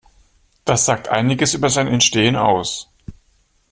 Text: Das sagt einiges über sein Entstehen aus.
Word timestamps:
Das 0.65 0.85
sagt 0.87 1.09
einiges 1.09 1.53
über 1.53 1.69
sein 1.69 1.85
Entstehen 1.85 2.35
aus. 2.35 2.89